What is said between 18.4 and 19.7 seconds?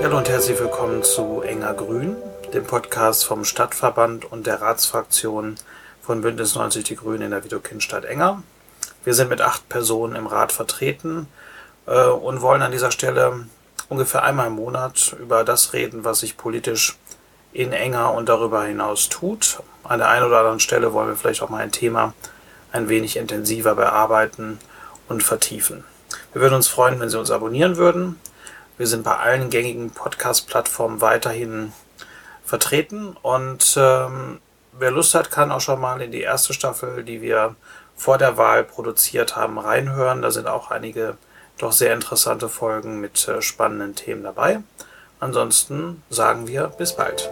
hinaus tut.